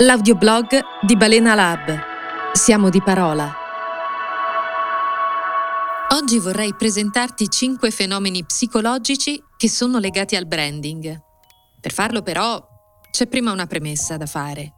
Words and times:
L'audioblog 0.00 0.66
di 1.02 1.16
Balena 1.16 1.54
Lab. 1.54 1.96
Siamo 2.52 2.90
di 2.90 3.00
parola. 3.00 3.54
Oggi 6.14 6.40
vorrei 6.40 6.74
presentarti 6.74 7.48
cinque 7.48 7.92
fenomeni 7.92 8.44
psicologici 8.44 9.40
che 9.56 9.68
sono 9.68 10.00
legati 10.00 10.34
al 10.34 10.48
branding. 10.48 11.16
Per 11.80 11.92
farlo 11.92 12.22
però 12.22 12.60
c'è 13.12 13.28
prima 13.28 13.52
una 13.52 13.66
premessa 13.66 14.16
da 14.16 14.26
fare. 14.26 14.72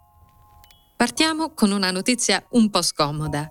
Partiamo 0.95 1.55
con 1.55 1.71
una 1.71 1.91
notizia 1.91 2.45
un 2.51 2.69
po' 2.69 2.83
scomoda. 2.83 3.49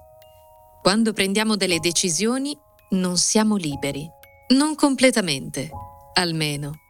Quando 0.84 1.14
prendiamo 1.14 1.56
delle 1.56 1.80
decisioni 1.80 2.56
non 2.92 3.18
siamo 3.18 3.56
liberi. 3.56 4.08
Non 4.50 4.76
completamente, 4.76 5.72
almeno 6.14 6.85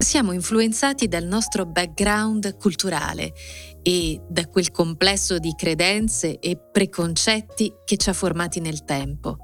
siamo 0.00 0.32
influenzati 0.32 1.08
dal 1.08 1.24
nostro 1.24 1.66
background 1.66 2.56
culturale 2.56 3.34
e 3.82 4.18
da 4.26 4.46
quel 4.46 4.70
complesso 4.70 5.38
di 5.38 5.54
credenze 5.54 6.38
e 6.38 6.56
preconcetti 6.56 7.70
che 7.84 7.98
ci 7.98 8.08
ha 8.08 8.14
formati 8.14 8.60
nel 8.60 8.84
tempo, 8.84 9.36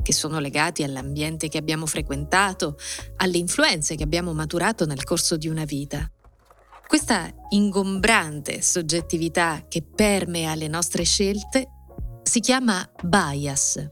che 0.00 0.12
sono 0.12 0.38
legati 0.38 0.84
all'ambiente 0.84 1.48
che 1.48 1.58
abbiamo 1.58 1.84
frequentato, 1.84 2.76
alle 3.16 3.38
influenze 3.38 3.96
che 3.96 4.04
abbiamo 4.04 4.32
maturato 4.32 4.86
nel 4.86 5.02
corso 5.02 5.36
di 5.36 5.48
una 5.48 5.64
vita. 5.64 6.08
Questa 6.86 7.28
ingombrante 7.50 8.62
soggettività 8.62 9.64
che 9.68 9.82
permea 9.82 10.54
le 10.54 10.68
nostre 10.68 11.02
scelte 11.02 11.66
si 12.22 12.38
chiama 12.38 12.88
bias. 13.02 13.84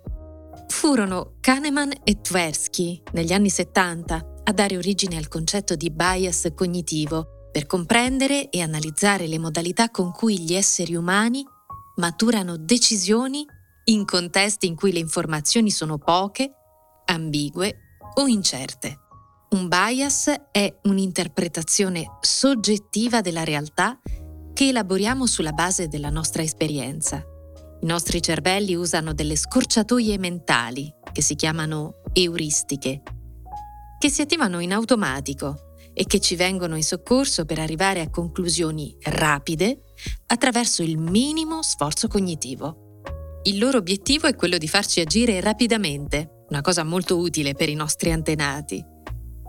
Furono 0.69 1.35
Kahneman 1.41 1.93
e 2.05 2.21
Tversky 2.21 3.03
negli 3.13 3.33
anni 3.33 3.51
70 3.51 4.35
a 4.49 4.53
dare 4.53 4.77
origine 4.77 5.17
al 5.17 5.29
concetto 5.29 5.75
di 5.75 5.91
bias 5.91 6.53
cognitivo 6.55 7.49
per 7.51 7.67
comprendere 7.67 8.49
e 8.49 8.61
analizzare 8.61 9.27
le 9.27 9.39
modalità 9.39 9.91
con 9.91 10.13
cui 10.13 10.39
gli 10.39 10.55
esseri 10.55 10.95
umani 10.95 11.45
maturano 11.97 12.57
decisioni 12.57 13.45
in 13.85 14.05
contesti 14.05 14.67
in 14.67 14.77
cui 14.77 14.93
le 14.93 14.99
informazioni 15.01 15.71
sono 15.71 15.99
poche, 15.99 16.53
ambigue 17.07 17.99
o 18.15 18.27
incerte. 18.27 19.01
Un 19.51 19.69
bias 19.69 20.33
è 20.53 20.79
un'interpretazione 20.85 22.19
soggettiva 22.21 23.21
della 23.21 23.45
realtà 23.45 23.99
che 24.53 24.69
elaboriamo 24.69 25.27
sulla 25.27 25.53
base 25.53 25.89
della 25.89 26.11
nostra 26.11 26.43
esperienza. 26.43 27.25
I 27.81 27.87
nostri 27.87 28.23
cervelli 28.23 28.75
usano 28.75 29.13
delle 29.13 29.37
scorciatoie 29.37 30.19
mentali, 30.19 30.93
che 31.13 31.23
si 31.23 31.35
chiamano 31.35 32.03
euristiche, 32.13 33.03
che 33.99 34.11
si 34.11 34.21
attivano 34.21 34.61
in 34.61 34.73
automatico 34.73 35.67
e 35.99 36.05
che 36.05 36.21
ci 36.21 36.37
vengono 36.37 36.77
in 36.77 36.85
soccorso 36.85 37.47
per 37.47 37.59
arrivare 37.59 38.03
a 38.03 38.11
conclusioni 38.11 38.95
rapide 39.05 39.95
attraverso 40.27 40.83
il 40.83 40.99
minimo 40.99 41.63
sforzo 41.63 42.07
cognitivo. 42.07 43.01
Il 43.45 43.59
loro 43.59 43.79
obiettivo 43.79 44.27
è 44.27 44.35
quello 44.35 44.59
di 44.59 44.69
farci 44.69 45.01
agire 45.01 45.41
rapidamente, 45.41 46.45
una 46.51 46.61
cosa 46.61 46.85
molto 46.85 47.17
utile 47.17 47.55
per 47.55 47.71
i 47.71 47.75
nostri 47.75 48.13
antenati. 48.13 48.85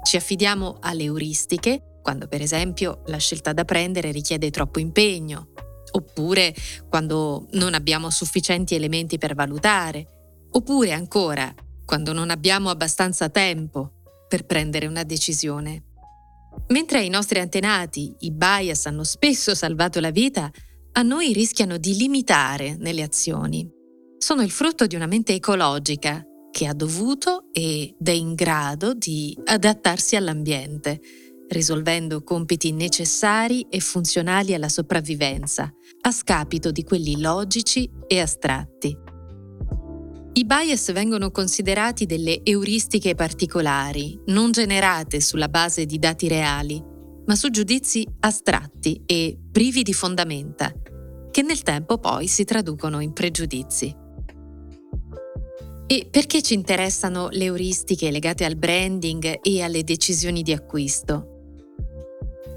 Ci 0.03 0.15
affidiamo 0.15 0.77
alle 0.79 1.03
euristiche 1.03 1.99
quando 2.01 2.29
per 2.29 2.41
esempio 2.41 3.01
la 3.07 3.17
scelta 3.17 3.51
da 3.51 3.65
prendere 3.65 4.11
richiede 4.11 4.49
troppo 4.49 4.79
impegno, 4.79 5.49
oppure 5.91 6.55
quando 6.87 7.47
non 7.51 7.73
abbiamo 7.73 8.09
sufficienti 8.09 8.75
elementi 8.75 9.17
per 9.17 9.35
valutare, 9.35 10.07
oppure 10.51 10.93
ancora 10.93 11.53
quando 11.83 12.13
non 12.13 12.29
abbiamo 12.29 12.69
abbastanza 12.69 13.27
tempo 13.27 13.96
per 14.27 14.45
prendere 14.45 14.87
una 14.87 15.03
decisione. 15.03 15.83
Mentre 16.67 16.99
ai 16.99 17.09
nostri 17.09 17.39
antenati 17.39 18.15
i 18.19 18.31
bias 18.31 18.85
hanno 18.85 19.03
spesso 19.03 19.55
salvato 19.55 19.99
la 19.99 20.11
vita, 20.11 20.51
a 20.93 21.01
noi 21.01 21.31
rischiano 21.33 21.77
di 21.77 21.95
limitare 21.95 22.75
nelle 22.77 23.03
azioni. 23.03 23.69
Sono 24.17 24.41
il 24.41 24.49
frutto 24.49 24.87
di 24.87 24.95
una 24.95 25.05
mente 25.05 25.33
ecologica 25.33 26.23
che 26.51 26.65
ha 26.65 26.73
dovuto 26.73 27.45
ed 27.51 27.95
è 28.03 28.11
in 28.11 28.33
grado 28.33 28.93
di 28.93 29.37
adattarsi 29.45 30.15
all'ambiente, 30.15 30.99
risolvendo 31.49 32.23
compiti 32.23 32.71
necessari 32.71 33.67
e 33.69 33.79
funzionali 33.79 34.53
alla 34.55 34.69
sopravvivenza, 34.69 35.71
a 36.01 36.11
scapito 36.11 36.71
di 36.71 36.83
quelli 36.83 37.21
logici 37.21 37.89
e 38.07 38.19
astratti. 38.19 39.06
I 40.37 40.45
bias 40.45 40.91
vengono 40.91 41.31
considerati 41.31 42.05
delle 42.05 42.43
euristiche 42.43 43.15
particolari, 43.15 44.21
non 44.27 44.51
generate 44.51 45.19
sulla 45.19 45.49
base 45.49 45.87
di 45.87 45.97
dati 45.97 46.27
reali, 46.27 46.79
ma 47.25 47.35
su 47.35 47.49
giudizi 47.49 48.07
astratti 48.19 49.01
e 49.07 49.35
privi 49.51 49.81
di 49.81 49.93
fondamenta, 49.93 50.71
che 51.31 51.41
nel 51.41 51.63
tempo 51.63 51.97
poi 51.97 52.27
si 52.27 52.43
traducono 52.43 52.99
in 52.99 53.13
pregiudizi. 53.13 53.95
E 55.87 56.07
perché 56.07 56.43
ci 56.43 56.53
interessano 56.53 57.29
le 57.31 57.45
euristiche 57.45 58.11
legate 58.11 58.45
al 58.45 58.57
branding 58.57 59.39
e 59.41 59.63
alle 59.63 59.83
decisioni 59.83 60.43
di 60.43 60.53
acquisto? 60.53 61.55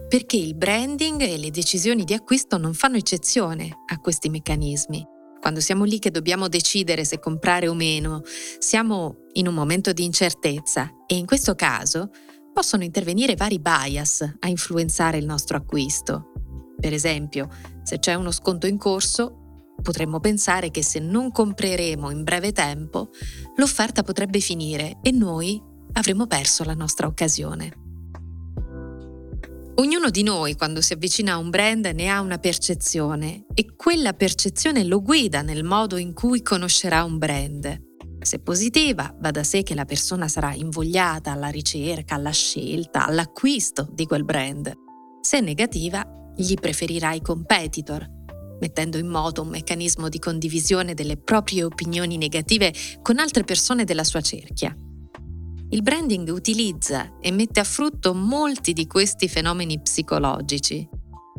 Perché 0.06 0.36
il 0.36 0.54
branding 0.54 1.22
e 1.22 1.38
le 1.38 1.50
decisioni 1.50 2.04
di 2.04 2.12
acquisto 2.12 2.58
non 2.58 2.74
fanno 2.74 2.98
eccezione 2.98 3.70
a 3.86 3.98
questi 4.00 4.28
meccanismi 4.28 5.18
quando 5.40 5.60
siamo 5.60 5.84
lì 5.84 5.98
che 5.98 6.10
dobbiamo 6.10 6.48
decidere 6.48 7.04
se 7.04 7.18
comprare 7.18 7.66
o 7.66 7.74
meno, 7.74 8.22
siamo 8.58 9.26
in 9.32 9.48
un 9.48 9.54
momento 9.54 9.92
di 9.92 10.04
incertezza 10.04 10.90
e 11.06 11.16
in 11.16 11.26
questo 11.26 11.54
caso 11.54 12.10
possono 12.52 12.84
intervenire 12.84 13.36
vari 13.36 13.58
bias 13.58 14.36
a 14.38 14.48
influenzare 14.48 15.18
il 15.18 15.24
nostro 15.24 15.56
acquisto. 15.56 16.32
Per 16.78 16.92
esempio, 16.92 17.48
se 17.82 17.98
c'è 17.98 18.14
uno 18.14 18.30
sconto 18.30 18.66
in 18.66 18.76
corso, 18.76 19.64
potremmo 19.82 20.20
pensare 20.20 20.70
che 20.70 20.82
se 20.82 20.98
non 20.98 21.30
compreremo 21.30 22.10
in 22.10 22.22
breve 22.22 22.52
tempo, 22.52 23.10
l'offerta 23.56 24.02
potrebbe 24.02 24.40
finire 24.40 24.98
e 25.02 25.10
noi 25.10 25.60
avremo 25.92 26.26
perso 26.26 26.64
la 26.64 26.74
nostra 26.74 27.06
occasione. 27.06 27.89
Ognuno 29.80 30.10
di 30.10 30.22
noi 30.22 30.56
quando 30.56 30.82
si 30.82 30.92
avvicina 30.92 31.32
a 31.32 31.36
un 31.38 31.48
brand 31.48 31.86
ne 31.86 32.08
ha 32.08 32.20
una 32.20 32.36
percezione 32.36 33.46
e 33.54 33.76
quella 33.76 34.12
percezione 34.12 34.84
lo 34.84 35.00
guida 35.00 35.40
nel 35.40 35.64
modo 35.64 35.96
in 35.96 36.12
cui 36.12 36.42
conoscerà 36.42 37.02
un 37.02 37.16
brand. 37.16 37.80
Se 38.20 38.40
positiva, 38.40 39.16
va 39.18 39.30
da 39.30 39.42
sé 39.42 39.62
che 39.62 39.74
la 39.74 39.86
persona 39.86 40.28
sarà 40.28 40.52
invogliata 40.52 41.32
alla 41.32 41.48
ricerca, 41.48 42.16
alla 42.16 42.30
scelta, 42.30 43.06
all'acquisto 43.06 43.88
di 43.90 44.04
quel 44.04 44.26
brand. 44.26 44.70
Se 45.22 45.40
negativa, 45.40 46.06
gli 46.36 46.52
preferirà 46.56 47.14
i 47.14 47.22
competitor, 47.22 48.06
mettendo 48.60 48.98
in 48.98 49.06
moto 49.06 49.40
un 49.40 49.48
meccanismo 49.48 50.10
di 50.10 50.18
condivisione 50.18 50.92
delle 50.92 51.16
proprie 51.16 51.64
opinioni 51.64 52.18
negative 52.18 52.70
con 53.00 53.18
altre 53.18 53.44
persone 53.44 53.84
della 53.84 54.04
sua 54.04 54.20
cerchia. 54.20 54.76
Il 55.72 55.82
branding 55.82 56.28
utilizza 56.30 57.18
e 57.20 57.30
mette 57.30 57.60
a 57.60 57.64
frutto 57.64 58.12
molti 58.12 58.72
di 58.72 58.88
questi 58.88 59.28
fenomeni 59.28 59.80
psicologici. 59.80 60.88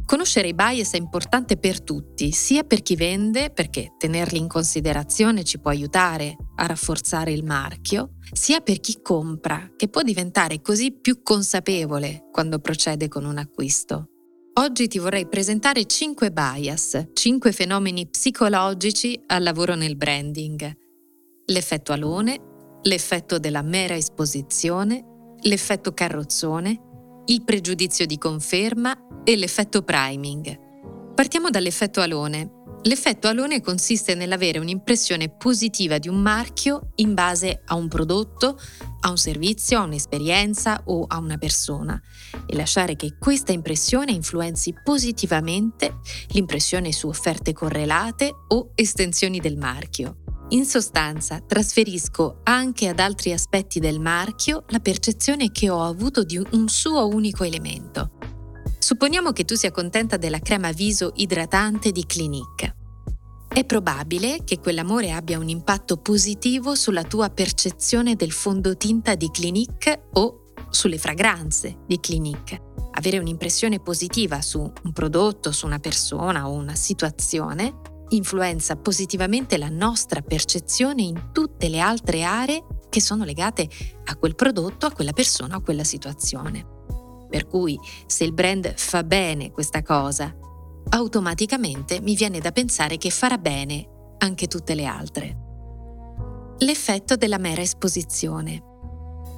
Conoscere 0.06 0.48
i 0.48 0.54
bias 0.54 0.94
è 0.94 0.98
importante 0.98 1.58
per 1.58 1.82
tutti, 1.82 2.32
sia 2.32 2.64
per 2.64 2.82
chi 2.82 2.96
vende, 2.96 3.50
perché 3.50 3.96
tenerli 3.98 4.38
in 4.38 4.48
considerazione 4.48 5.44
ci 5.44 5.60
può 5.60 5.70
aiutare 5.70 6.38
a 6.56 6.66
rafforzare 6.66 7.34
il 7.34 7.44
marchio, 7.44 8.12
sia 8.32 8.62
per 8.62 8.80
chi 8.80 9.02
compra, 9.02 9.70
che 9.76 9.90
può 9.90 10.02
diventare 10.02 10.62
così 10.62 10.94
più 10.94 11.22
consapevole 11.22 12.30
quando 12.32 12.60
procede 12.60 13.10
con 13.10 13.26
un 13.26 13.38
acquisto. 13.38 14.06
Oggi 14.62 14.88
ti 14.88 14.98
vorrei 14.98 15.28
presentare 15.28 15.86
5 15.86 16.32
bias, 16.32 17.10
5 17.12 17.52
fenomeni 17.52 18.08
psicologici 18.08 19.20
al 19.28 19.44
lavoro 19.44 19.76
nel 19.76 19.98
branding. 19.98 20.72
L'effetto 21.48 21.92
alone, 21.92 22.51
l'effetto 22.84 23.38
della 23.38 23.62
mera 23.62 23.96
esposizione, 23.96 25.36
l'effetto 25.42 25.94
carrozzone, 25.94 27.24
il 27.26 27.44
pregiudizio 27.44 28.06
di 28.06 28.18
conferma 28.18 29.24
e 29.24 29.36
l'effetto 29.36 29.84
priming. 29.84 30.70
Partiamo 31.14 31.50
dall'effetto 31.50 32.02
alone. 32.02 32.60
L'effetto 32.84 33.28
alone 33.28 33.62
consiste 33.62 34.16
nell'avere 34.16 34.58
un'impressione 34.58 35.30
positiva 35.30 36.00
di 36.00 36.08
un 36.08 36.20
marchio 36.20 36.94
in 36.96 37.14
base 37.14 37.62
a 37.66 37.76
un 37.76 37.88
prodotto, 37.88 38.58
a 39.02 39.10
un 39.12 39.18
servizio, 39.18 39.78
a 39.78 39.84
un'esperienza 39.84 40.82
o 40.86 41.06
a 41.08 41.20
una 41.20 41.38
persona 41.38 42.02
e 42.48 42.56
lasciare 42.56 42.96
che 42.96 43.18
questa 43.20 43.52
impressione 43.52 44.14
influenzi 44.14 44.74
positivamente 44.84 46.00
l'impressione 46.30 46.92
su 46.92 47.08
offerte 47.08 47.54
correlate 47.54 48.34
o 48.48 48.72
estensioni 48.74 49.40
del 49.40 49.58
marchio. 49.58 50.22
In 50.52 50.66
sostanza, 50.66 51.40
trasferisco 51.40 52.42
anche 52.44 52.90
ad 52.90 53.00
altri 53.00 53.32
aspetti 53.32 53.80
del 53.80 54.02
marchio 54.02 54.66
la 54.68 54.80
percezione 54.80 55.50
che 55.50 55.70
ho 55.70 55.82
avuto 55.82 56.24
di 56.24 56.38
un 56.38 56.68
suo 56.68 57.08
unico 57.08 57.46
elemento. 57.46 58.12
Supponiamo 58.78 59.32
che 59.32 59.46
tu 59.46 59.56
sia 59.56 59.72
contenta 59.72 60.18
della 60.18 60.40
crema 60.40 60.72
viso 60.72 61.14
idratante 61.16 61.94
di 61.94 62.06
Clinique. 62.06 62.76
È 63.48 63.64
probabile 63.64 64.44
che 64.44 64.60
quell'amore 64.60 65.12
abbia 65.12 65.40
un 65.40 65.48
impatto 65.48 65.96
positivo 65.98 66.76
sulla 66.76 67.04
tua 67.04 67.30
percezione 67.30 68.16
del 68.16 68.34
fondotinta 68.34 69.16
di 69.16 69.30
Clinique 69.32 70.10
o 70.14 70.48
sulle 70.70 70.98
fragranze 70.98 71.78
di 71.88 71.98
Clinique. 72.02 72.70
avere 72.94 73.20
un'impressione 73.20 73.80
positiva 73.80 74.42
su 74.42 74.60
un 74.60 74.92
prodotto, 74.92 75.52
su 75.52 75.66
una 75.66 75.80
persona 75.80 76.50
o 76.50 76.54
una 76.54 76.76
situazione, 76.76 77.80
influenza 78.12 78.76
positivamente 78.76 79.58
la 79.58 79.70
nostra 79.70 80.22
percezione 80.22 81.02
in 81.02 81.30
tutte 81.32 81.70
le 81.70 81.80
altre 81.80 82.24
aree 82.24 82.64
che 82.90 83.02
sono 83.02 83.24
legate 83.24 83.68
a 84.06 84.16
quel 84.16 84.36
prodotto, 84.36 84.86
a 84.86 84.92
quella 84.92 85.14
persona, 85.14 85.56
a 85.56 85.62
quella 85.62 85.84
situazione. 85.84 86.66
Per 87.30 87.48
cui 87.48 87.80
se 88.06 88.26
il 88.26 88.34
brand 88.34 88.74
fa 88.76 89.04
bene 89.04 89.52
questa 89.52 89.82
cosa, 89.82 90.36
automaticamente 90.90 92.02
mi 92.02 92.16
viene 92.16 92.40
da 92.40 92.52
pensare 92.52 92.98
che 92.98 93.10
farà 93.10 93.38
bene 93.38 94.16
anche 94.18 94.48
tutte 94.48 94.76
le 94.76 94.86
altre. 94.86 95.38
L'effetto 96.60 97.16
della 97.16 97.38
mera 97.38 97.62
esposizione. 97.62 98.70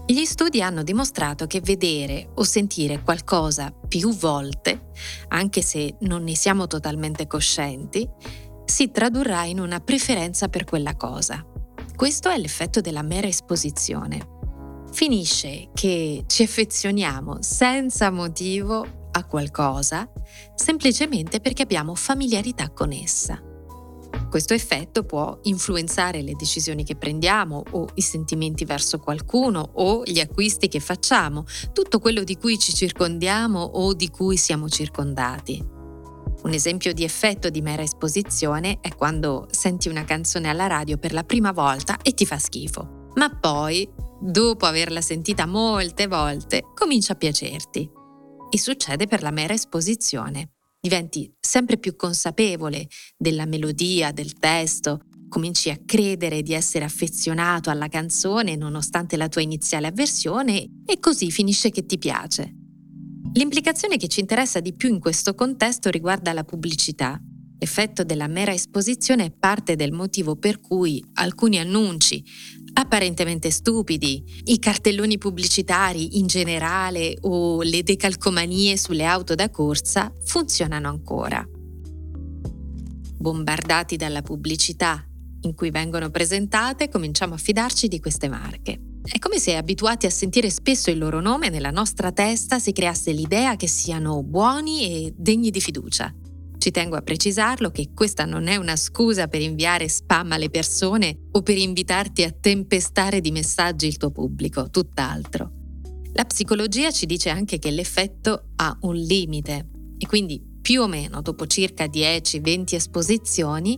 Gli 0.06 0.26
studi 0.26 0.62
hanno 0.62 0.84
dimostrato 0.84 1.46
che 1.48 1.62
vedere 1.62 2.32
o 2.36 2.44
sentire 2.44 3.02
qualcosa 3.02 3.72
più 3.72 4.14
volte, 4.14 4.90
anche 5.30 5.62
se 5.62 5.96
non 6.02 6.24
ne 6.24 6.36
siamo 6.36 6.68
totalmente 6.68 7.26
coscienti, 7.26 8.10
si 8.74 8.90
tradurrà 8.90 9.44
in 9.44 9.60
una 9.60 9.80
preferenza 9.82 10.48
per 10.48 10.64
quella 10.64 10.96
cosa. 10.96 11.46
Questo 11.96 12.30
è 12.30 12.40
l'effetto 12.40 12.82
della 12.82 13.04
mera 13.04 13.28
esposizione. 13.28 14.32
Finisce 14.92 15.70
che 15.76 16.24
ci 16.26 16.42
affezioniamo 16.42 17.38
senza 17.44 18.10
motivo 18.10 19.10
a 19.12 19.26
qualcosa 19.26 20.12
semplicemente 20.56 21.40
perché 21.40 21.62
abbiamo 21.62 21.94
familiarità 21.94 22.72
con 22.72 22.92
essa. 22.92 23.40
Questo 24.28 24.56
effetto 24.56 25.04
può 25.04 25.38
influenzare 25.44 26.24
le 26.24 26.34
decisioni 26.34 26.84
che 26.84 26.96
prendiamo 26.96 27.62
o 27.74 27.90
i 27.94 28.02
sentimenti 28.02 28.66
verso 28.66 28.98
qualcuno 28.98 29.70
o 29.74 30.02
gli 30.04 30.20
acquisti 30.20 30.68
che 30.68 30.80
facciamo, 30.80 31.46
tutto 31.74 32.00
quello 32.00 32.24
di 32.24 32.38
cui 32.38 32.58
ci 32.58 32.74
circondiamo 32.74 33.60
o 33.60 33.94
di 33.94 34.10
cui 34.10 34.36
siamo 34.36 34.68
circondati. 34.68 35.82
Un 36.44 36.52
esempio 36.52 36.94
di 36.94 37.06
effetto 37.06 37.50
di 37.50 37.62
mera 37.62 37.84
esposizione 37.84 38.80
è 38.82 38.94
quando 38.96 39.48
senti 39.50 39.88
una 39.88 40.04
canzone 40.04 40.50
alla 40.50 40.68
radio 40.68 40.98
per 40.98 41.14
la 41.14 41.24
prima 41.24 41.54
volta 41.54 41.98
e 42.02 42.14
ti 42.14 42.26
fa 42.26 42.38
schifo, 42.38 43.12
ma 43.16 43.30
poi, 43.34 43.90
dopo 44.20 44.66
averla 44.66 45.00
sentita 45.00 45.46
molte 45.46 46.08
volte, 46.08 46.64
comincia 46.76 47.14
a 47.14 47.16
piacerti. 47.16 47.90
E 48.50 48.60
succede 48.60 49.08
per 49.08 49.22
la 49.22 49.32
mera 49.32 49.54
esposizione 49.54 50.50
diventi 50.82 51.34
sempre 51.40 51.78
più 51.78 51.96
consapevole 51.96 52.88
della 53.18 53.46
melodia, 53.46 54.12
del 54.12 54.34
testo, 54.34 55.00
cominci 55.30 55.70
a 55.70 55.80
credere 55.86 56.42
di 56.42 56.54
essere 56.54 56.84
affezionato 56.84 57.70
alla 57.70 57.88
canzone 57.88 58.58
nonostante 58.58 59.16
la 59.16 59.30
tua 59.30 59.42
iniziale 59.42 59.88
avversione 59.88 60.82
e 60.86 61.00
così 61.00 61.32
finisce 61.32 61.70
che 61.70 61.86
ti 61.86 61.98
piace. 61.98 62.63
L'implicazione 63.36 63.98
che 63.98 64.08
ci 64.08 64.20
interessa 64.20 64.60
di 64.60 64.76
più 64.76 64.90
in 64.90 65.00
questo 65.00 65.34
contesto 65.34 65.90
riguarda 65.90 66.34
la 66.34 66.44
pubblicità. 66.44 67.20
L'effetto 67.58 68.04
della 68.04 68.28
mera 68.28 68.54
esposizione 68.54 69.26
è 69.26 69.32
parte 69.32 69.76
del 69.76 69.92
motivo 69.92 70.36
per 70.36 70.60
cui 70.60 71.04
alcuni 71.14 71.58
annunci, 71.58 72.24
apparentemente 72.74 73.50
stupidi, 73.50 74.24
i 74.44 74.60
cartelloni 74.60 75.18
pubblicitari 75.18 76.20
in 76.20 76.28
generale 76.28 77.18
o 77.22 77.64
le 77.64 77.82
decalcomanie 77.82 78.78
sulle 78.78 79.06
auto 79.06 79.34
da 79.34 79.50
corsa 79.50 80.14
funzionano 80.26 80.88
ancora. 80.88 81.44
Bombardati 83.18 83.96
dalla 83.96 84.22
pubblicità 84.22 85.04
in 85.42 85.56
cui 85.56 85.72
vengono 85.72 86.12
presentate, 86.12 86.88
cominciamo 86.88 87.34
a 87.34 87.38
fidarci 87.38 87.88
di 87.88 88.00
queste 88.00 88.30
marche. 88.30 88.93
È 89.06 89.20
come 89.20 89.38
se 89.38 89.58
abituati 89.58 90.06
a 90.06 90.10
sentire 90.10 90.50
spesso 90.50 90.90
il 90.90 90.98
loro 90.98 91.20
nome 91.20 91.50
nella 91.50 91.72
nostra 91.72 92.14
testa 92.14 92.58
si 92.58 92.72
creasse 92.72 93.12
l'idea 93.12 93.58
che 93.58 93.68
siano 93.68 94.24
buoni 94.24 94.86
e 94.86 95.14
degni 95.16 95.50
di 95.50 95.60
fiducia. 95.60 96.12
Ci 96.58 96.72
tengo 96.72 96.96
a 96.96 97.02
precisarlo 97.02 97.70
che 97.70 97.90
questa 97.94 98.24
non 98.24 98.48
è 98.48 98.56
una 98.56 98.78
scusa 98.78 99.28
per 99.28 99.42
inviare 99.42 99.90
spam 99.90 100.32
alle 100.32 100.50
persone 100.50 101.28
o 101.32 101.42
per 101.42 101.58
invitarti 101.58 102.24
a 102.24 102.32
tempestare 102.32 103.20
di 103.20 103.32
messaggi 103.32 103.88
il 103.88 103.98
tuo 103.98 104.12
pubblico, 104.12 104.70
tutt'altro. 104.70 105.52
La 106.14 106.24
psicologia 106.24 106.90
ci 106.90 107.06
dice 107.06 107.30
anche 107.30 107.60
che 107.60 107.72
l'effetto 107.72 108.52
ha 108.56 108.78
un 108.84 108.96
limite 108.96 109.68
e 109.98 110.06
quindi 110.08 110.42
più 110.62 110.82
o 110.82 110.88
meno 110.88 111.22
dopo 111.22 111.46
circa 111.46 111.88
10-20 111.88 112.76
esposizioni, 112.76 113.78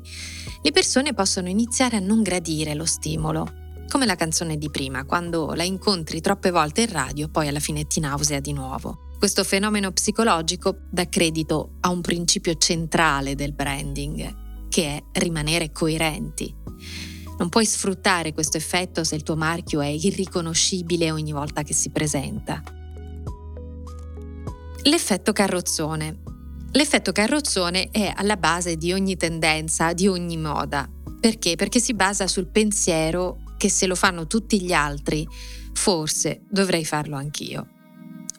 le 0.62 0.72
persone 0.72 1.16
possono 1.16 1.50
iniziare 1.50 1.98
a 1.98 2.00
non 2.00 2.22
gradire 2.22 2.76
lo 2.76 2.86
stimolo, 2.86 3.64
come 3.90 4.06
la 4.06 4.16
canzone 4.16 4.58
di 4.58 4.70
prima, 4.70 5.06
quando 5.06 5.54
la 5.54 5.64
incontri 5.64 6.22
troppe 6.22 6.52
volte 6.52 6.82
in 6.82 6.92
radio, 6.92 7.30
poi 7.30 7.48
alla 7.48 7.60
fine 7.60 7.86
ti 7.86 8.00
nausea 8.00 8.40
di 8.40 8.54
nuovo. 8.54 9.12
Questo 9.18 9.44
fenomeno 9.44 9.92
psicologico 9.92 10.80
dà 10.90 11.08
credito 11.08 11.76
a 11.82 11.90
un 11.90 12.02
principio 12.02 12.56
centrale 12.56 13.36
del 13.36 13.54
branding, 13.54 14.68
che 14.70 14.98
è 14.98 15.20
rimanere 15.20 15.72
coerenti. 15.72 16.54
Non 17.38 17.50
puoi 17.50 17.66
sfruttare 17.66 18.34
questo 18.34 18.58
effetto 18.58 19.04
se 19.04 19.16
il 19.16 19.24
tuo 19.24 19.36
marchio 19.36 19.82
è 19.82 19.88
irriconoscibile 19.88 21.12
ogni 21.12 21.32
volta 21.32 21.64
che 21.64 21.74
si 21.74 21.90
presenta. 21.90 22.62
L'effetto 24.84 25.34
carrozzone. 25.34 26.22
L'effetto 26.72 27.12
carrozzone 27.12 27.90
è 27.90 28.12
alla 28.16 28.38
base 28.38 28.76
di 28.76 28.92
ogni 28.94 29.16
tendenza, 29.16 29.94
di 29.94 30.08
ogni 30.08 30.38
moda. 30.38 30.90
Perché? 31.20 31.56
Perché 31.56 31.80
si 31.80 31.94
basa 31.94 32.28
sul 32.28 32.48
pensiero 32.48 33.40
che 33.58 33.70
se 33.70 33.88
lo 33.88 33.96
fanno 33.96 34.28
tutti 34.28 34.62
gli 34.62 34.74
altri, 34.74 35.28
forse 35.74 36.42
dovrei 36.50 36.86
farlo 36.86 37.16
anch'io. 37.16 37.68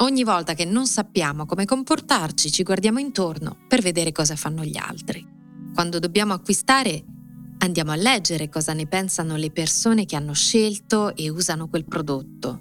Ogni 0.01 0.25
volta 0.25 0.55
che 0.55 0.65
non 0.65 0.87
sappiamo 0.87 1.47
come 1.47 1.65
comportarci, 1.65 2.51
ci 2.51 2.63
guardiamo 2.63 2.99
intorno 2.99 3.57
per 3.67 3.81
vedere 3.81 4.13
cosa 4.13 4.37
fanno 4.37 4.63
gli 4.63 4.77
altri. 4.77 5.27
Quando 5.73 5.99
dobbiamo 5.99 6.35
acquistare, 6.35 7.03
andiamo 7.59 7.93
a 7.93 7.97
leggere 7.97 8.49
cosa 8.51 8.75
ne 8.75 8.87
pensano 8.87 9.37
le 9.37 9.51
persone 9.51 10.05
che 10.05 10.17
hanno 10.17 10.35
scelto 10.35 11.15
e 11.17 11.31
usano 11.31 11.69
quel 11.69 11.87
prodotto. 11.87 12.61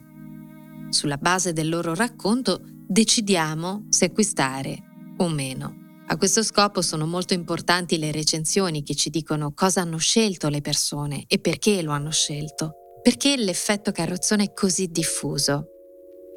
Sulla 0.89 1.17
base 1.17 1.51
del 1.51 1.67
loro 1.67 1.93
racconto 1.93 2.61
decidiamo 2.63 3.87
se 3.89 4.05
acquistare 4.05 5.13
o 5.17 5.27
meno. 5.27 5.84
A 6.07 6.17
questo 6.17 6.43
scopo 6.43 6.81
sono 6.81 7.05
molto 7.05 7.33
importanti 7.33 7.97
le 7.97 8.11
recensioni 8.11 8.83
che 8.83 8.95
ci 8.95 9.09
dicono 9.09 9.53
cosa 9.53 9.81
hanno 9.81 9.97
scelto 9.97 10.49
le 10.49 10.61
persone 10.61 11.25
e 11.27 11.39
perché 11.39 11.81
lo 11.81 11.91
hanno 11.91 12.11
scelto. 12.11 12.75
Perché 13.01 13.35
l'effetto 13.37 13.91
carrozzone 13.91 14.45
è 14.45 14.53
così 14.53 14.87
diffuso? 14.87 15.69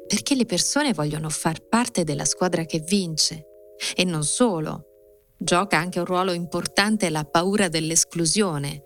perché 0.09 0.33
le 0.33 0.47
persone 0.47 0.91
vogliono 0.91 1.29
far 1.29 1.59
parte 1.67 2.03
della 2.03 2.25
squadra 2.25 2.65
che 2.65 2.79
vince. 2.79 3.45
E 3.95 4.03
non 4.03 4.23
solo, 4.23 4.85
gioca 5.37 5.77
anche 5.77 5.99
un 5.99 6.05
ruolo 6.05 6.31
importante 6.31 7.11
la 7.11 7.23
paura 7.25 7.67
dell'esclusione. 7.67 8.85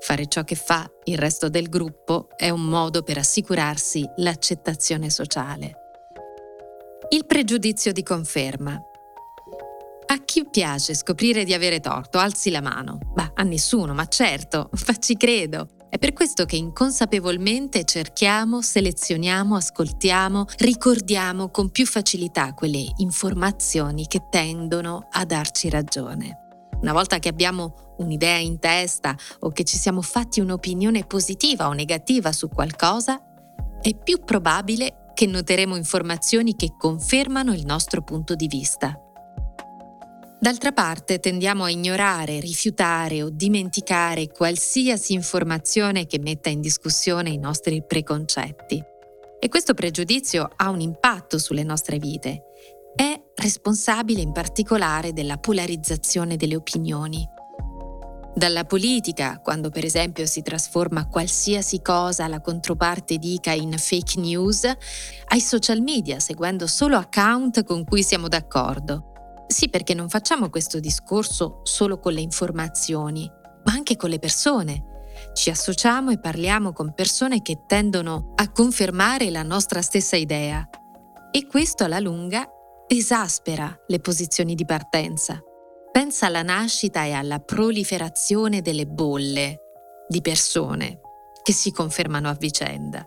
Fare 0.00 0.26
ciò 0.26 0.42
che 0.42 0.56
fa 0.56 0.90
il 1.04 1.16
resto 1.16 1.48
del 1.48 1.68
gruppo 1.68 2.26
è 2.36 2.50
un 2.50 2.64
modo 2.64 3.04
per 3.04 3.18
assicurarsi 3.18 4.04
l'accettazione 4.16 5.10
sociale. 5.10 5.74
Il 7.10 7.24
pregiudizio 7.24 7.92
di 7.92 8.02
conferma. 8.02 8.76
Chi 10.32 10.46
piace 10.50 10.94
scoprire 10.94 11.44
di 11.44 11.52
avere 11.52 11.78
torto? 11.78 12.16
Alzi 12.16 12.48
la 12.48 12.62
mano. 12.62 12.98
Bah, 13.12 13.32
a 13.34 13.42
nessuno, 13.42 13.92
ma 13.92 14.06
certo, 14.06 14.70
ma 14.88 14.96
ci 14.96 15.18
credo. 15.18 15.68
È 15.90 15.98
per 15.98 16.14
questo 16.14 16.46
che 16.46 16.56
inconsapevolmente 16.56 17.84
cerchiamo, 17.84 18.62
selezioniamo, 18.62 19.56
ascoltiamo, 19.56 20.46
ricordiamo 20.56 21.50
con 21.50 21.68
più 21.68 21.84
facilità 21.84 22.54
quelle 22.54 22.82
informazioni 22.96 24.06
che 24.06 24.28
tendono 24.30 25.06
a 25.10 25.26
darci 25.26 25.68
ragione. 25.68 26.38
Una 26.80 26.94
volta 26.94 27.18
che 27.18 27.28
abbiamo 27.28 27.92
un'idea 27.98 28.38
in 28.38 28.58
testa 28.58 29.14
o 29.40 29.50
che 29.50 29.64
ci 29.64 29.76
siamo 29.76 30.00
fatti 30.00 30.40
un'opinione 30.40 31.04
positiva 31.04 31.68
o 31.68 31.74
negativa 31.74 32.32
su 32.32 32.48
qualcosa, 32.48 33.20
è 33.82 33.94
più 33.94 34.24
probabile 34.24 35.10
che 35.12 35.26
noteremo 35.26 35.76
informazioni 35.76 36.56
che 36.56 36.74
confermano 36.78 37.52
il 37.52 37.66
nostro 37.66 38.00
punto 38.00 38.34
di 38.34 38.46
vista. 38.46 38.98
D'altra 40.42 40.72
parte 40.72 41.20
tendiamo 41.20 41.62
a 41.62 41.70
ignorare, 41.70 42.40
rifiutare 42.40 43.22
o 43.22 43.30
dimenticare 43.30 44.26
qualsiasi 44.26 45.12
informazione 45.12 46.04
che 46.04 46.18
metta 46.18 46.48
in 46.48 46.60
discussione 46.60 47.30
i 47.30 47.38
nostri 47.38 47.84
preconcetti. 47.86 48.82
E 49.38 49.48
questo 49.48 49.72
pregiudizio 49.74 50.50
ha 50.56 50.68
un 50.70 50.80
impatto 50.80 51.38
sulle 51.38 51.62
nostre 51.62 51.98
vite. 51.98 52.42
È 52.92 53.16
responsabile 53.36 54.20
in 54.20 54.32
particolare 54.32 55.12
della 55.12 55.36
polarizzazione 55.36 56.34
delle 56.34 56.56
opinioni. 56.56 57.24
Dalla 58.34 58.64
politica, 58.64 59.38
quando 59.40 59.70
per 59.70 59.84
esempio 59.84 60.26
si 60.26 60.42
trasforma 60.42 61.06
qualsiasi 61.06 61.80
cosa 61.80 62.26
la 62.26 62.40
controparte 62.40 63.16
dica 63.16 63.52
in 63.52 63.76
fake 63.78 64.18
news, 64.18 64.68
ai 65.28 65.40
social 65.40 65.82
media, 65.82 66.18
seguendo 66.18 66.66
solo 66.66 66.96
account 66.96 67.62
con 67.62 67.84
cui 67.84 68.02
siamo 68.02 68.26
d'accordo 68.26 69.11
sì, 69.52 69.68
perché 69.68 69.94
non 69.94 70.08
facciamo 70.08 70.50
questo 70.50 70.80
discorso 70.80 71.60
solo 71.62 71.98
con 71.98 72.12
le 72.12 72.20
informazioni, 72.20 73.30
ma 73.64 73.72
anche 73.72 73.96
con 73.96 74.10
le 74.10 74.18
persone. 74.18 74.84
Ci 75.34 75.50
associamo 75.50 76.10
e 76.10 76.18
parliamo 76.18 76.72
con 76.72 76.94
persone 76.94 77.42
che 77.42 77.62
tendono 77.66 78.32
a 78.34 78.50
confermare 78.50 79.30
la 79.30 79.42
nostra 79.42 79.82
stessa 79.82 80.16
idea. 80.16 80.68
E 81.30 81.46
questo 81.46 81.84
alla 81.84 82.00
lunga 82.00 82.48
esaspera 82.88 83.74
le 83.86 84.00
posizioni 84.00 84.54
di 84.54 84.64
partenza. 84.64 85.40
Pensa 85.90 86.26
alla 86.26 86.42
nascita 86.42 87.04
e 87.04 87.12
alla 87.12 87.38
proliferazione 87.38 88.60
delle 88.60 88.86
bolle 88.86 89.60
di 90.08 90.20
persone 90.20 91.00
che 91.42 91.52
si 91.52 91.70
confermano 91.70 92.28
a 92.28 92.34
vicenda. 92.34 93.06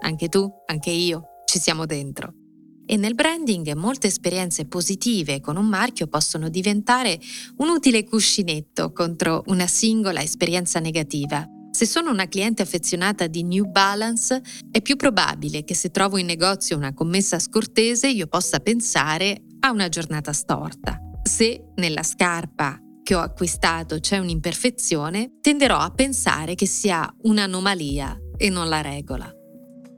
Anche 0.00 0.28
tu, 0.28 0.48
anche 0.66 0.90
io, 0.90 1.42
ci 1.44 1.58
siamo 1.58 1.86
dentro. 1.86 2.45
E 2.88 2.96
nel 2.96 3.14
branding 3.14 3.74
molte 3.74 4.06
esperienze 4.06 4.66
positive 4.66 5.40
con 5.40 5.56
un 5.56 5.66
marchio 5.66 6.06
possono 6.06 6.48
diventare 6.48 7.18
un 7.56 7.68
utile 7.68 8.04
cuscinetto 8.04 8.92
contro 8.92 9.42
una 9.46 9.66
singola 9.66 10.22
esperienza 10.22 10.78
negativa. 10.78 11.44
Se 11.72 11.84
sono 11.84 12.10
una 12.10 12.28
cliente 12.28 12.62
affezionata 12.62 13.26
di 13.26 13.42
New 13.42 13.68
Balance, 13.68 14.40
è 14.70 14.80
più 14.80 14.94
probabile 14.94 15.64
che 15.64 15.74
se 15.74 15.90
trovo 15.90 16.16
in 16.16 16.26
negozio 16.26 16.76
una 16.76 16.94
commessa 16.94 17.38
scortese 17.40 18.08
io 18.08 18.28
possa 18.28 18.60
pensare 18.60 19.42
a 19.60 19.72
una 19.72 19.88
giornata 19.88 20.32
storta. 20.32 20.98
Se 21.22 21.72
nella 21.74 22.04
scarpa 22.04 22.80
che 23.02 23.14
ho 23.14 23.20
acquistato 23.20 23.98
c'è 23.98 24.18
un'imperfezione, 24.18 25.38
tenderò 25.40 25.78
a 25.78 25.90
pensare 25.90 26.54
che 26.54 26.66
sia 26.66 27.12
un'anomalia 27.22 28.16
e 28.36 28.48
non 28.48 28.68
la 28.68 28.80
regola. 28.80 29.30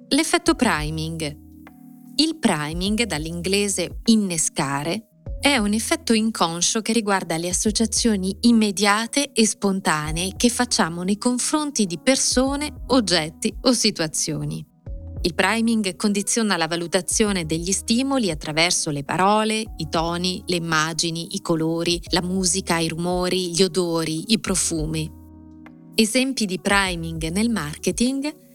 L'effetto 0.08 0.54
priming 0.54 1.47
il 2.20 2.36
priming, 2.38 3.04
dall'inglese 3.04 4.00
innescare, 4.06 5.08
è 5.40 5.56
un 5.56 5.72
effetto 5.72 6.12
inconscio 6.12 6.80
che 6.80 6.92
riguarda 6.92 7.36
le 7.36 7.48
associazioni 7.48 8.36
immediate 8.40 9.30
e 9.32 9.46
spontanee 9.46 10.32
che 10.36 10.48
facciamo 10.48 11.02
nei 11.02 11.16
confronti 11.16 11.86
di 11.86 11.98
persone, 12.00 12.82
oggetti 12.88 13.54
o 13.62 13.72
situazioni. 13.72 14.66
Il 15.22 15.34
priming 15.34 15.94
condiziona 15.94 16.56
la 16.56 16.66
valutazione 16.66 17.46
degli 17.46 17.70
stimoli 17.70 18.30
attraverso 18.30 18.90
le 18.90 19.04
parole, 19.04 19.62
i 19.76 19.88
toni, 19.88 20.42
le 20.46 20.56
immagini, 20.56 21.36
i 21.36 21.40
colori, 21.40 22.00
la 22.10 22.22
musica, 22.22 22.78
i 22.78 22.88
rumori, 22.88 23.52
gli 23.52 23.62
odori, 23.62 24.32
i 24.32 24.40
profumi. 24.40 25.08
Esempi 25.94 26.46
di 26.46 26.60
priming 26.60 27.28
nel 27.30 27.50
marketing 27.50 28.47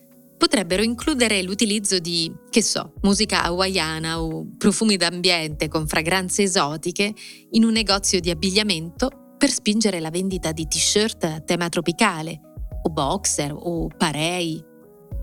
potrebbero 0.44 0.84
includere 0.84 1.42
l'utilizzo 1.42 2.00
di, 2.00 2.30
che 2.50 2.62
so, 2.62 2.96
musica 3.04 3.44
hawaiana 3.44 4.22
o 4.22 4.46
profumi 4.58 4.98
d'ambiente 4.98 5.70
con 5.70 5.88
fragranze 5.88 6.44
esotiche 6.44 7.14
in 7.52 7.64
un 7.64 7.72
negozio 7.72 8.20
di 8.20 8.30
abbigliamento 8.30 9.36
per 9.38 9.50
spingere 9.50 10.02
la 10.02 10.10
vendita 10.10 10.52
di 10.52 10.68
t-shirt 10.68 11.24
a 11.24 11.40
tema 11.40 11.70
tropicale, 11.70 12.42
o 12.84 12.90
boxer 12.90 13.54
o 13.58 13.88
parei. 13.88 14.62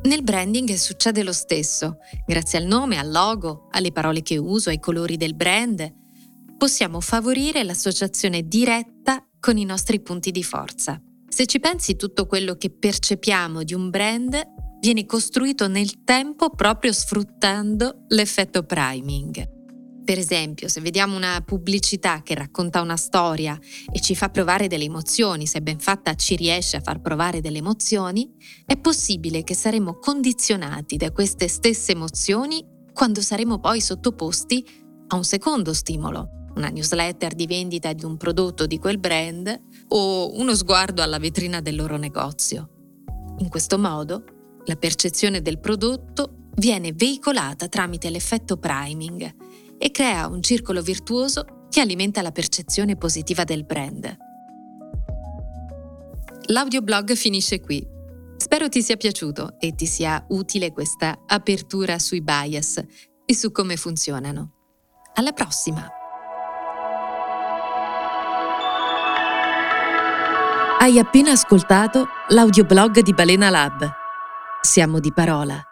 Nel 0.04 0.22
branding 0.22 0.72
succede 0.72 1.22
lo 1.22 1.34
stesso, 1.34 1.98
grazie 2.24 2.58
al 2.58 2.64
nome, 2.64 2.96
al 2.96 3.10
logo, 3.10 3.68
alle 3.72 3.92
parole 3.92 4.22
che 4.22 4.38
uso, 4.38 4.70
ai 4.70 4.80
colori 4.80 5.18
del 5.18 5.34
brand, 5.34 5.86
possiamo 6.56 6.98
favorire 7.02 7.62
l'associazione 7.62 8.48
diretta 8.48 9.22
con 9.38 9.58
i 9.58 9.66
nostri 9.66 10.00
punti 10.00 10.30
di 10.30 10.42
forza. 10.42 10.98
Se 11.28 11.44
ci 11.44 11.60
pensi 11.60 11.96
tutto 11.96 12.24
quello 12.24 12.54
che 12.54 12.70
percepiamo 12.70 13.62
di 13.64 13.74
un 13.74 13.90
brand 13.90 14.68
viene 14.80 15.04
costruito 15.04 15.68
nel 15.68 16.04
tempo 16.04 16.50
proprio 16.50 16.92
sfruttando 16.92 18.04
l'effetto 18.08 18.62
priming. 18.64 19.58
Per 20.02 20.18
esempio, 20.18 20.66
se 20.68 20.80
vediamo 20.80 21.14
una 21.14 21.40
pubblicità 21.44 22.22
che 22.22 22.34
racconta 22.34 22.80
una 22.80 22.96
storia 22.96 23.56
e 23.92 24.00
ci 24.00 24.16
fa 24.16 24.30
provare 24.30 24.66
delle 24.66 24.84
emozioni, 24.84 25.46
se 25.46 25.60
ben 25.60 25.78
fatta 25.78 26.14
ci 26.14 26.34
riesce 26.34 26.78
a 26.78 26.80
far 26.80 27.00
provare 27.00 27.40
delle 27.40 27.58
emozioni, 27.58 28.28
è 28.64 28.76
possibile 28.76 29.44
che 29.44 29.54
saremo 29.54 29.98
condizionati 29.98 30.96
da 30.96 31.12
queste 31.12 31.46
stesse 31.46 31.92
emozioni 31.92 32.66
quando 32.92 33.20
saremo 33.20 33.60
poi 33.60 33.80
sottoposti 33.80 34.66
a 35.08 35.16
un 35.16 35.24
secondo 35.24 35.72
stimolo, 35.74 36.48
una 36.56 36.70
newsletter 36.70 37.34
di 37.34 37.46
vendita 37.46 37.92
di 37.92 38.04
un 38.04 38.16
prodotto 38.16 38.66
di 38.66 38.78
quel 38.78 38.98
brand 38.98 39.60
o 39.88 40.36
uno 40.36 40.54
sguardo 40.56 41.02
alla 41.02 41.18
vetrina 41.18 41.60
del 41.60 41.76
loro 41.76 41.96
negozio. 41.96 42.70
In 43.38 43.48
questo 43.48 43.78
modo 43.78 44.39
la 44.66 44.76
percezione 44.76 45.42
del 45.42 45.58
prodotto 45.58 46.48
viene 46.56 46.92
veicolata 46.92 47.68
tramite 47.68 48.10
l'effetto 48.10 48.56
priming 48.56 49.34
e 49.78 49.90
crea 49.90 50.26
un 50.26 50.42
circolo 50.42 50.82
virtuoso 50.82 51.66
che 51.70 51.80
alimenta 51.80 52.20
la 52.20 52.32
percezione 52.32 52.96
positiva 52.96 53.44
del 53.44 53.64
brand. 53.64 54.16
L'audioblog 56.46 57.14
finisce 57.14 57.60
qui. 57.60 57.86
Spero 58.36 58.68
ti 58.68 58.82
sia 58.82 58.96
piaciuto 58.96 59.56
e 59.58 59.74
ti 59.74 59.86
sia 59.86 60.24
utile 60.30 60.72
questa 60.72 61.22
apertura 61.26 61.98
sui 61.98 62.20
bias 62.20 62.82
e 63.24 63.34
su 63.34 63.52
come 63.52 63.76
funzionano. 63.76 64.52
Alla 65.14 65.32
prossima! 65.32 65.88
Hai 70.78 70.98
appena 70.98 71.32
ascoltato 71.32 72.08
l'audioblog 72.28 73.00
di 73.00 73.12
Balena 73.12 73.50
Lab 73.50 73.98
siamo 74.62 75.00
di 75.00 75.12
parola. 75.12 75.69